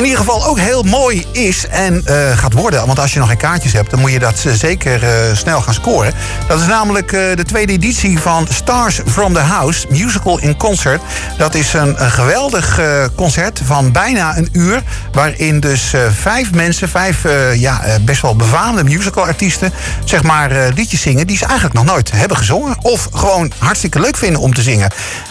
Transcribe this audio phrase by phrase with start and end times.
[0.00, 2.86] in ieder geval ook heel mooi is en uh, gaat worden...
[2.86, 5.74] want als je nog geen kaartjes hebt, dan moet je dat zeker uh, snel gaan
[5.74, 6.12] scoren.
[6.48, 11.02] Dat is namelijk de tweede editie van Stars from the House, Musical in Concert.
[11.38, 12.80] Dat is een, een geweldig
[13.14, 14.82] concert van bijna een uur...
[15.12, 17.22] waarin dus vijf mensen, vijf
[17.54, 19.72] ja, best wel befaamde musicalartiesten...
[20.04, 22.76] zeg maar liedjes zingen die ze eigenlijk nog nooit hebben gezongen...
[22.82, 24.90] of gewoon hartstikke leuk vinden om te zingen.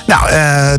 [0.10, 0.30] Nou,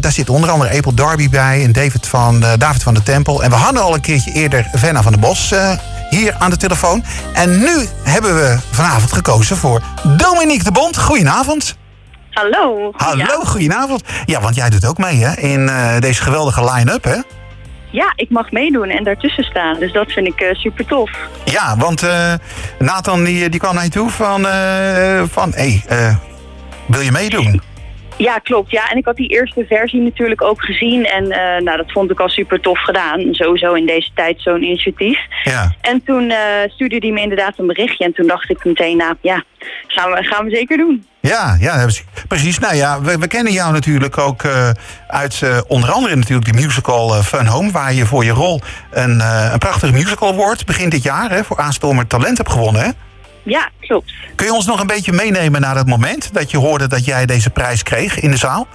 [0.00, 3.42] daar zit onder andere April Darby bij en David van, David van de Tempel.
[3.42, 5.72] En we hadden al een keertje eerder Venna van der Bos uh,
[6.08, 7.04] hier aan de telefoon.
[7.32, 9.82] En nu hebben we vanavond gekozen voor
[10.16, 10.98] Dominique de Bond.
[10.98, 11.76] Goedenavond.
[12.30, 12.92] Hallo.
[12.96, 14.02] Hallo, goedenavond.
[14.24, 17.16] Ja, want jij doet ook mee hè, in uh, deze geweldige line-up, hè?
[17.90, 19.78] Ja, ik mag meedoen en daartussen staan.
[19.78, 21.10] Dus dat vind ik uh, super tof.
[21.44, 22.32] Ja, want uh,
[22.78, 24.46] Nathan die, die kwam naar je toe van...
[25.30, 26.18] van hé, hey,
[26.86, 27.69] wil je meedoen?
[28.20, 28.70] Ja, klopt.
[28.70, 31.04] Ja, en ik had die eerste versie natuurlijk ook gezien.
[31.04, 33.28] En uh, nou, dat vond ik al super tof gedaan.
[33.30, 35.18] Sowieso in deze tijd zo'n initiatief.
[35.44, 35.74] Ja.
[35.80, 38.04] En toen uh, stuurde hij me inderdaad een berichtje.
[38.04, 39.44] En toen dacht ik meteen, nou ja,
[39.86, 41.06] gaan we, gaan we zeker doen.
[41.20, 41.86] Ja, ja,
[42.28, 42.58] precies.
[42.58, 44.70] Nou ja, we, we kennen jou natuurlijk ook uh,
[45.06, 47.70] uit onder andere natuurlijk de musical Fun Home...
[47.70, 49.20] waar je voor je rol een,
[49.52, 51.30] een prachtige musical award begin dit jaar...
[51.30, 52.90] Hè, voor aanstormend talent hebt gewonnen, hè?
[53.42, 54.12] Ja, klopt.
[54.34, 57.26] Kun je ons nog een beetje meenemen naar dat moment dat je hoorde dat jij
[57.26, 58.66] deze prijs kreeg in de zaal?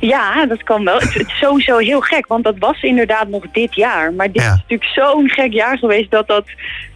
[0.00, 0.98] Ja, dat kan wel.
[0.98, 4.12] Het, is sowieso heel gek, want dat was inderdaad nog dit jaar.
[4.12, 4.52] Maar dit Ja.
[4.52, 6.44] is natuurlijk zo'n gek jaar geweest dat dat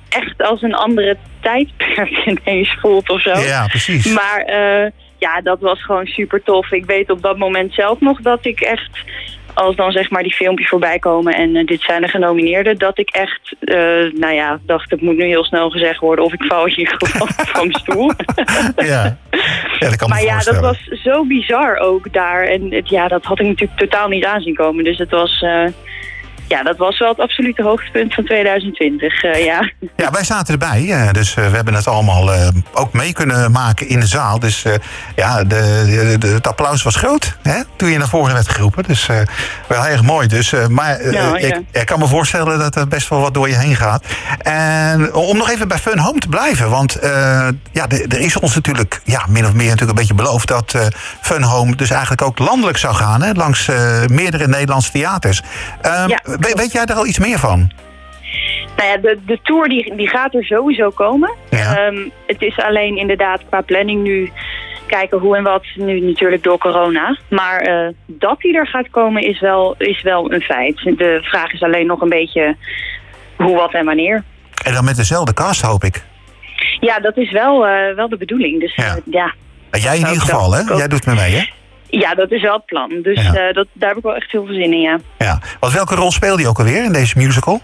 [0.08, 2.10] echt als een andere tijdperk
[2.44, 3.38] ineens voelt of zo.
[3.38, 4.06] Ja, precies.
[4.06, 6.72] Maar eh, ja, dat was gewoon super tof.
[6.72, 8.90] Ik weet op dat moment zelf nog dat ik echt,
[9.56, 12.98] als dan zeg maar die filmpjes voorbij komen en eh, dit zijn de genomineerden, dat
[12.98, 13.76] ik echt, eh,
[14.12, 17.28] nou ja, dacht het moet nu heel snel gezegd worden of ik val hier gewoon
[17.28, 18.12] van mijn stoel.
[18.76, 19.18] Ja,
[19.78, 22.44] ja dat kan me maar ja, dat was zo bizar ook daar.
[22.44, 24.84] En het, ja, dat had ik natuurlijk totaal niet aanzien komen.
[24.84, 25.64] Dus het was, eh,
[26.48, 29.70] ja, dat was wel het absolute hoogtepunt van 2020, eh, ja.
[29.96, 32.30] Ja, wij zaten erbij, eh, dus eh, we hebben het allemaal
[32.72, 34.38] ook mee kunnen maken in de zaal.
[34.38, 34.64] Dus
[35.16, 38.82] ja, de, de, de- het applaus was groot hè, toen je naar voren werd geroepen.
[38.84, 39.06] Dus
[39.68, 40.26] wel heel erg mooi.
[40.28, 41.36] Dus, maar Ja.
[41.36, 44.04] Ik, ik kan me voorstellen dat er best wel wat door je heen gaat.
[44.38, 46.98] En om nog even bij Fun Home te blijven, want
[47.72, 50.74] ja, er is ons natuurlijk ja, min of meer natuurlijk een beetje beloofd dat
[51.20, 53.68] Fun Home dus eigenlijk ook landelijk zou gaan, hè, langs
[54.06, 55.42] meerdere Nederlandse theaters.
[55.80, 56.20] Ehm, Ja.
[56.40, 57.70] We- weet jij daar al iets meer van?
[58.76, 61.34] Nou ja, de, de tour die, die gaat er sowieso komen.
[61.50, 61.76] Ja.
[61.76, 64.30] Ehm, het is alleen inderdaad qua planning nu
[64.86, 65.62] kijken hoe en wat.
[65.74, 67.18] Nu natuurlijk door corona.
[67.30, 70.76] Maar eh, dat die er gaat komen is wel, is wel een feit.
[70.76, 72.56] De vraag is alleen nog een beetje
[73.36, 74.22] hoe, wat en wanneer.
[74.64, 76.04] En dan met dezelfde cast, hoop ik.
[76.80, 78.60] Ja, dat is wel, eh, wel de bedoeling.
[78.60, 78.74] Dus
[79.10, 79.34] Ja.
[79.70, 80.60] En jij in ieder geval, hè?
[80.76, 81.44] Jij doet me mee, hè?
[81.90, 82.90] Ja, dat is wel het plan.
[83.02, 83.34] Dus Ja.
[83.34, 84.98] eh, dat, daar heb ik wel echt heel veel zin in, ja.
[85.18, 85.38] Ja.
[85.60, 87.60] Want welke rol speelde je ook alweer in deze musical?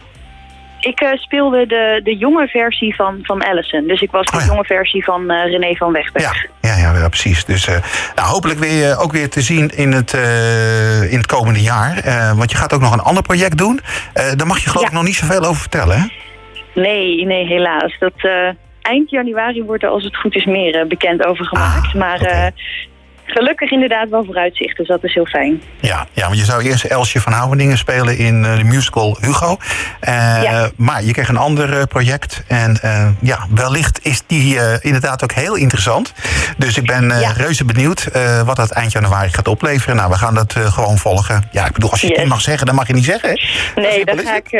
[0.81, 3.87] Ik eh, speelde de, de jonge versie van, van Allison.
[3.87, 4.47] Dus ik was de Oh ja.
[4.47, 6.47] jonge versie van eh, René van Wegberg.
[6.61, 7.45] Ja, ja, ja, precies.
[7.45, 7.77] Dus eh,
[8.15, 10.13] nou, hopelijk weer, ook weer te zien in het,
[11.11, 11.95] in het komende jaar.
[12.37, 13.81] Want je gaat ook nog een ander project doen.
[14.37, 16.07] Daar mag je geloof ik nog niet zoveel over vertellen, hè?
[16.81, 17.97] Nee, nee, helaas.
[17.99, 18.13] Dat,
[18.83, 21.87] eind januari wordt er als het goed is meer bekend over gemaakt.
[21.87, 22.53] Ah, maar
[23.33, 25.63] gelukkig inderdaad wel vooruitzicht, dus dat is heel fijn.
[25.81, 29.57] Ja, ja, want je zou eerst Elsje van Houweningen spelen in eh, de musical Hugo.
[30.01, 30.71] Eh, Ja.
[30.77, 32.43] Maar je kreeg een ander eh, project.
[32.49, 32.79] En
[33.21, 36.13] ja, wellicht is die inderdaad ook heel interessant.
[36.57, 37.33] Dus ik ben Ja.
[37.37, 38.09] reuze benieuwd
[38.45, 39.97] wat dat eind januari gaat opleveren.
[39.97, 41.49] Nou, we gaan dat gewoon volgen.
[41.53, 43.29] Ja, ik bedoel, als je het niet mag zeggen, dan mag je niet zeggen.
[43.29, 43.81] hè?
[43.81, 44.51] Nee, daar ga, ik,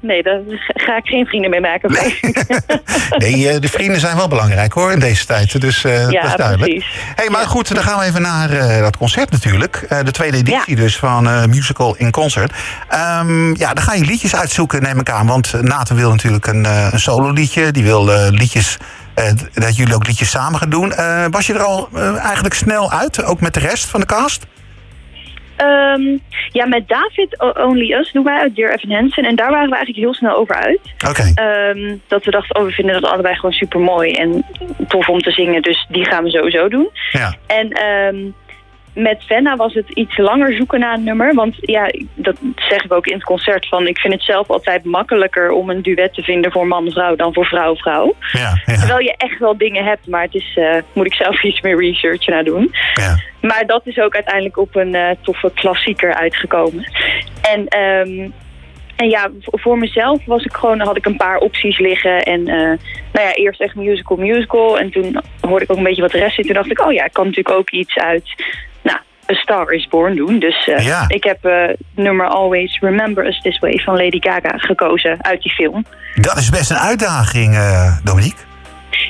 [0.00, 1.90] nee daar ga ik geen vrienden mee maken.
[1.92, 5.60] Nee, de vrienden zijn wel belangrijk hoor in deze tijd.
[5.60, 6.70] Dus eh, dat Ja, is duidelijk.
[6.72, 6.90] precies.
[7.14, 7.46] Hey, maar Ja.
[7.46, 9.76] goed, dan gaan we even naar eh, dat concert natuurlijk.
[9.88, 12.52] Eh, de tweede editie dus van eh, Musical in Concert.
[12.88, 15.26] Ehm, ja, dan ga je liedjes uitzoeken, neem ik aan.
[15.26, 17.70] Want Nathan wil natuurlijk een, een solo liedje.
[17.70, 18.76] Die wil liedjes,
[19.52, 20.94] dat jullie ook liedjes samen gaan doen.
[21.30, 21.88] Was je er al
[22.22, 24.46] eigenlijk snel uit, ook met de rest van de cast?
[25.60, 26.18] Ehm,
[26.52, 29.24] ja, met David Only Us doen wij uit Dear Evan Hansen.
[29.24, 30.80] En daar waren we eigenlijk heel snel over uit.
[31.08, 31.32] Oké.
[31.34, 34.44] Ehm, dat we dachten, oh, we vinden dat allebei gewoon super mooi en
[34.88, 35.62] tof om te zingen.
[35.62, 36.90] Dus die gaan we sowieso doen.
[37.10, 37.34] Ja.
[37.46, 38.16] En ehm,
[38.94, 41.34] met Venna was het iets langer zoeken naar een nummer.
[41.34, 43.68] Want ja, dat zeg ik ook in het concert.
[43.68, 47.34] Van, ik vind het zelf altijd makkelijker om een duet te vinden voor man-vrouw dan
[47.34, 48.14] voor vrouw-vrouw.
[48.32, 51.42] Ja, ja, Terwijl je echt wel dingen hebt, maar het is, eh, moet ik zelf
[51.44, 52.70] iets meer research naar doen.
[52.94, 53.28] ja.
[53.40, 56.84] Maar dat is ook uiteindelijk op een eh, toffe klassieker uitgekomen.
[57.42, 58.30] En, ehm,
[58.96, 62.22] en ja, voor mezelf was ik gewoon, had ik een paar opties liggen.
[62.22, 62.78] En eh,
[63.12, 64.78] nou ja, eerst echt musical, musical.
[64.78, 66.44] En toen hoorde ik ook een beetje wat de rest in.
[66.44, 68.34] Toen dacht ik, oh ja, ik kan natuurlijk ook iets uit
[69.30, 70.38] A Star Is Born doen.
[70.38, 71.04] Dus Ja.
[71.08, 75.52] ik heb eh, nummer Always Remember Us This Way van Lady Gaga gekozen uit die
[75.52, 75.84] film.
[76.14, 78.38] Dat is best een uitdaging, eh, Dominique.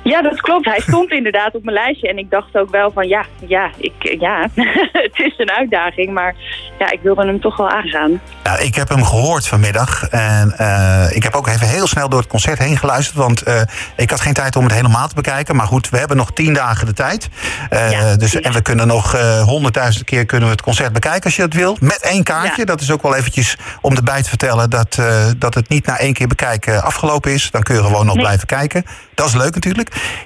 [0.03, 0.65] Ja, dat klopt.
[0.65, 2.09] Hij stond inderdaad op mijn lijstje.
[2.09, 4.49] En ik dacht ook wel van ja, ja, ik, ja
[5.07, 6.13] het is een uitdaging.
[6.13, 6.35] Maar
[6.79, 8.21] ja, ik wilde hem toch wel aangaan.
[8.43, 10.09] Nou, ik heb hem gehoord vanmiddag.
[10.09, 13.17] En eh, ik heb ook even heel snel door het concert heen geluisterd.
[13.17, 13.61] Want eh,
[13.97, 15.57] ik had geen tijd om het helemaal te bekijken.
[15.57, 17.29] Maar goed, we hebben nog tien dagen de tijd.
[17.71, 19.13] Eh, Ja, dus, en we kunnen nog
[19.45, 21.77] honderdduizend keer kunnen we het concert bekijken als je dat wil.
[21.81, 22.55] Met één kaartje.
[22.61, 22.65] Ja.
[22.65, 24.99] Dat is ook wel eventjes om erbij te vertellen dat,
[25.39, 27.51] dat het niet na één keer bekijken afgelopen is.
[27.51, 28.25] Dan kun je gewoon nog Nee.
[28.25, 28.85] blijven kijken.
[29.15, 29.70] Dat is leuk natuurlijk.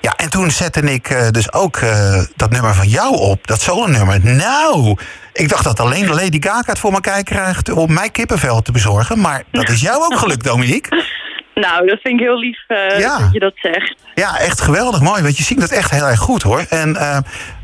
[0.01, 3.47] Ja, en toen zette ik eh, dus ook eh, dat nummer van jou op.
[3.47, 4.21] Dat solo-nummer.
[4.25, 4.97] Nou,
[5.33, 9.21] ik dacht dat alleen Lady Gaga het voor elkaar krijgt om mij kippenvel te bezorgen.
[9.21, 10.97] Maar dat is jou ook gelukt, Dominique.
[11.55, 13.19] Nou, dat vind ik heel lief eh, Ja.
[13.19, 13.95] dat je dat zegt.
[14.15, 15.23] Ja, echt geweldig mooi.
[15.23, 16.65] Want je zingt het echt heel erg goed hoor.
[16.69, 16.93] En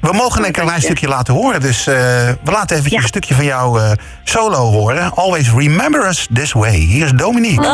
[0.00, 0.80] we mogen een klein je.
[0.80, 1.60] stukje laten horen.
[1.60, 1.94] Dus eh,
[2.44, 2.98] we laten eventjes Ja.
[3.02, 3.90] een stukje van jouw eh,
[4.24, 5.14] solo horen.
[5.14, 6.74] Always remember us this way.
[6.74, 7.66] Hier is Dominique.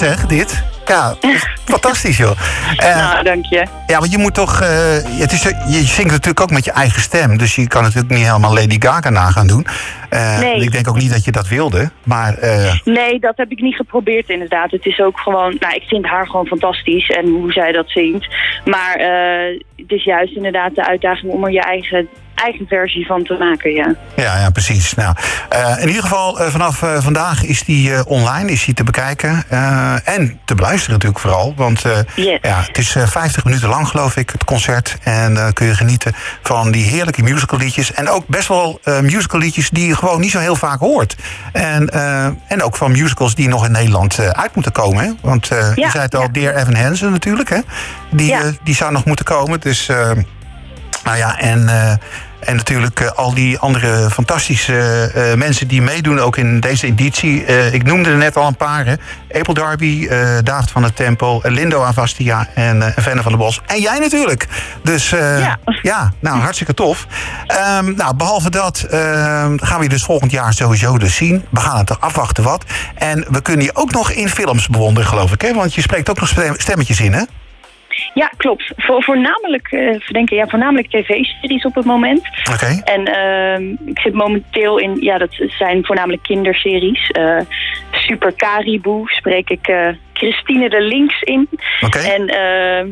[0.00, 0.62] Zeg, dit?
[0.86, 1.14] Ja,
[1.64, 2.30] fantastisch joh.
[2.76, 3.66] Eh, nou, dank je.
[3.86, 4.60] Ja, want je moet toch.
[4.60, 4.68] eh,
[5.04, 7.38] het is, je zingt natuurlijk ook met je eigen stem.
[7.38, 9.66] Dus je kan natuurlijk niet helemaal Lady Gaga na gaan doen.
[10.10, 10.60] Eh, Nee.
[10.60, 11.90] Ik denk ook niet dat je dat wilde.
[12.04, 12.36] Maar
[12.84, 14.70] Nee, dat heb ik niet geprobeerd inderdaad.
[14.70, 18.26] Het is ook gewoon, nou, ik vind haar gewoon fantastisch en hoe zij dat zingt.
[18.64, 18.98] Maar
[19.76, 22.08] het is juist inderdaad de uitdaging om er je eigen,
[22.42, 23.94] eigen versie van te maken, ja.
[24.16, 24.94] ja, ja, precies.
[24.94, 25.14] Nou,
[25.48, 29.44] eh, in ieder geval, eh, vanaf eh, vandaag is die online, is die te bekijken.
[30.04, 31.54] en te beluisteren natuurlijk vooral.
[31.56, 31.82] Want
[32.14, 32.38] Yes.
[32.42, 34.96] ja, het is eh, 50 minuten lang, geloof ik, het concert.
[35.02, 37.92] En dan kun je genieten van die heerlijke musical liedjes.
[37.92, 41.16] En ook best wel musical liedjes die je gewoon niet zo heel vaak hoort.
[41.52, 41.88] En,
[42.48, 45.04] en ook van musicals die nog in Nederland uit moeten komen.
[45.04, 45.10] Hè?
[45.22, 46.28] Want je zei het al, ja.
[46.28, 47.48] Dear Evan Hansen natuurlijk.
[47.48, 47.58] Hè?
[48.10, 48.42] Die, Ja.
[48.64, 49.60] die zou nog moeten komen.
[49.60, 49.86] Dus,
[51.04, 51.68] nou ja, en...
[52.40, 56.86] eh, en natuurlijk eh, al die andere fantastische eh, mensen die meedoen ook in deze
[56.86, 57.44] editie.
[57.44, 58.86] Eh, ik noemde er net al een paar.
[58.86, 58.94] Hè.
[59.38, 63.40] April Darby, eh, David van der Tempel, eh, Lindo Avastia en eh Venne van der
[63.40, 63.60] Bos.
[63.66, 64.48] En jij natuurlijk.
[64.82, 65.58] Dus eh, Ja.
[65.82, 67.06] ja, nou hartstikke tof.
[67.46, 71.44] Ehm, nou, behalve dat ehm, gaan we je dus volgend jaar sowieso dus zien.
[71.50, 72.64] We gaan het afwachten wat.
[72.94, 75.40] En we kunnen je ook nog in films bewonderen, geloof ik.
[75.40, 75.52] Hè?
[75.54, 77.22] Want je spreekt ook nog stem- stemmetjes in, hè?
[78.14, 78.72] Ja, klopt.
[78.76, 82.22] Voor, voornamelijk, eh verdenken, ja, voornamelijk tv-series op het moment.
[82.52, 82.80] Oké.
[82.84, 87.10] En ehm, ik zit momenteel in, ja, dat zijn voornamelijk kinderseries.
[87.10, 87.40] Eh,
[87.90, 91.48] Super Caribou spreek ik eh, Christine de Links in.
[91.80, 91.98] Oké.
[91.98, 92.88] En ehm,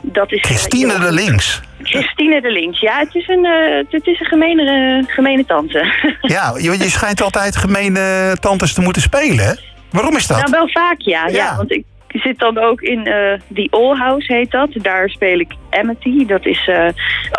[0.00, 0.40] dat is...
[0.40, 1.60] Christine de Links.
[1.82, 3.44] Christine de Links, ja, het is een,
[3.90, 5.92] het is een gemene, gemene tante.
[6.20, 9.52] Ja, je, je schijnt altijd gemene tantes te moeten spelen, hè?
[9.90, 10.36] Waarom is dat?
[10.36, 11.26] nou, wel vaak, ja.
[11.26, 11.34] ja.
[11.34, 11.56] Ja.
[11.56, 11.84] want ik
[12.18, 14.68] zit dan ook in eh The All House, heet dat.
[14.72, 16.26] Daar speel ik Amity.
[16.26, 16.88] Dat is eh,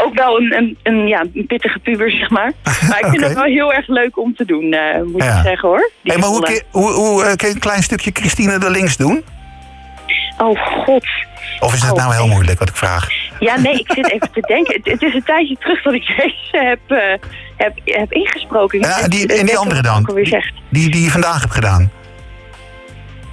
[0.06, 2.52] ook wel een, een, een, ja, een pittige puber, zeg maar.
[2.90, 5.38] Maar ik vind het wel heel erg leuk om te doen, eh, moet Ja.
[5.38, 5.92] ik zeggen, hoor.
[6.02, 9.24] Die Hey, maar hoe, hoe, hoe kun je een klein stukje Christine de Links doen?
[10.38, 11.06] Oh, god.
[11.60, 13.08] Of is dat Oh, nou heel moeilijk wat ik vraag?
[13.40, 14.74] Ja, nee, ik zit even te denken.
[14.76, 16.80] Het, het is een tijdje terug dat ik deze heb,
[17.58, 18.80] heb, heb ingesproken.
[18.80, 20.04] Ja, die, en die andere dan?
[20.14, 21.92] Die, die, die je vandaag hebt gedaan.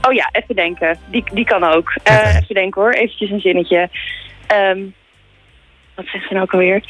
[0.07, 0.99] Oh ja, even denken.
[1.07, 1.93] Die, die kan ook.
[2.03, 2.37] Eh.
[2.37, 3.89] Even denken hoor, eventjes een zinnetje.
[4.47, 4.81] Ehm,
[5.95, 6.85] wat zegt ze nou ook alweer?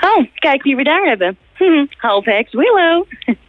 [0.00, 1.36] Oh, kijk wie we daar hebben.
[1.52, 3.04] Hm, half heks Willow.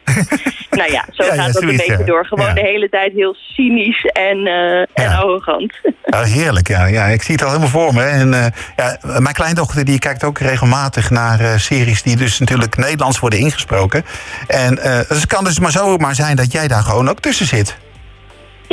[0.79, 2.03] nou ja, zo Ja, ja, gaat dat een beetje ja.
[2.03, 2.25] door.
[2.25, 5.73] Gewoon de hele tijd heel cynisch en, eh, en arrogant.
[6.21, 6.85] Heerlijk, ja.
[6.85, 7.05] ja.
[7.05, 8.03] Ik zie het al helemaal voor me.
[8.03, 8.45] En, eh,
[8.75, 13.39] ja, mijn kleindochter die kijkt ook regelmatig naar eh, series die dus natuurlijk Nederlands worden
[13.39, 14.05] ingesproken.
[14.47, 17.45] En eh, dus het kan dus maar zomaar zijn dat jij daar gewoon ook tussen
[17.45, 17.77] zit.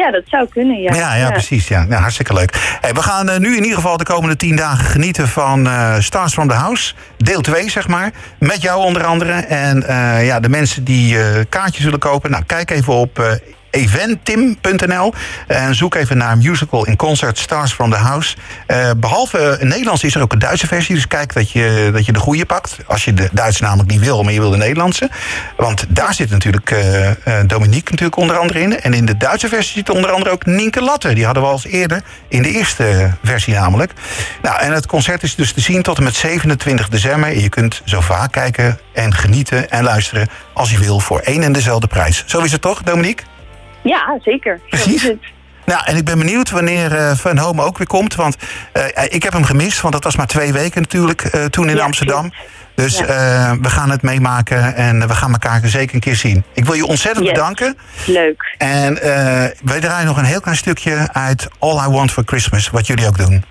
[0.01, 0.95] Ja, dat zou kunnen, ja.
[0.95, 1.69] Ja, ja, precies.
[1.69, 1.87] Ja.
[1.89, 2.79] Hartstikke leuk.
[2.81, 5.99] Hey, we gaan eh, nu in ieder geval de komende tien dagen genieten van eh,
[5.99, 6.95] Stars from the House.
[7.17, 8.11] Deel 2, zeg maar.
[8.39, 9.33] Met jou onder andere.
[9.33, 11.17] En eh, ja, de mensen die
[11.49, 12.31] kaartjes willen kopen.
[12.31, 13.41] Nou, kijk even op
[13.71, 15.15] eventim.nl.
[15.47, 18.37] En zoek even naar Musical in Concert Stars from the House.
[18.67, 20.95] Eh, behalve in Nederlands is er ook een Duitse versie.
[20.95, 22.77] Dus kijk dat je, dat je de goede pakt.
[22.87, 25.11] Als je de Duits namelijk niet wil, maar je wil de Nederlandse.
[25.57, 27.11] Want daar zit natuurlijk uh,
[27.47, 28.81] Dominique natuurlijk onder andere in.
[28.81, 31.15] En in de Duitse versie zit onder andere ook Nienke Latte.
[31.15, 33.93] Die hadden we al eerder in de eerste versie namelijk.
[34.43, 37.29] Nou, en het concert is dus te zien tot en met 27 december.
[37.29, 41.43] En je kunt zo vaak kijken en genieten en luisteren als je wil voor één
[41.43, 42.25] en dezelfde prijs.
[42.27, 43.30] Zo is het toch, Dominique?
[43.83, 44.61] Ja, zeker.
[44.71, 45.13] Precies.
[45.65, 48.15] Nou, en ik ben benieuwd wanneer uh, Van Home ook weer komt.
[48.15, 48.37] Want
[48.77, 51.77] uh, ik heb hem gemist, want dat was maar twee weken natuurlijk uh, toen in
[51.77, 52.33] ja, Amsterdam.
[52.75, 53.07] Dus ja.
[53.61, 56.45] we gaan het meemaken en we gaan elkaar zeker een keer zien.
[56.55, 57.35] Ik wil je ontzettend yes.
[57.35, 57.79] bedanken.
[58.07, 58.55] Leuk.
[58.59, 58.95] En
[59.63, 63.07] wij draaien nog een heel klein stukje uit All I Want for Christmas, wat jullie
[63.07, 63.45] ook doen.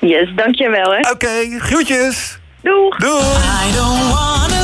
[0.00, 0.98] Yes, dankjewel hè.
[0.98, 2.38] Oké, okay, groetjes.
[2.62, 2.96] Doeg.
[2.96, 3.22] Doeg.
[3.68, 4.57] I don't wanna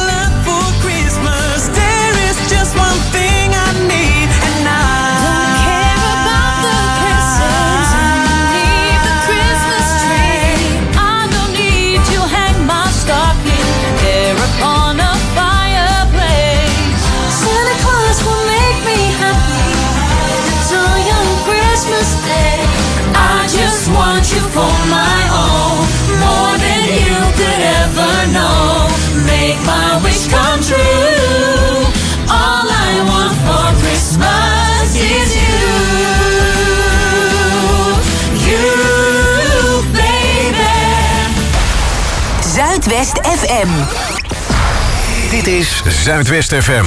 [45.31, 46.85] Dit is Zuidwest FM.